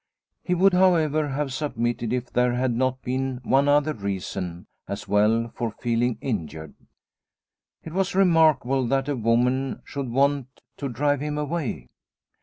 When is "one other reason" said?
3.43-4.65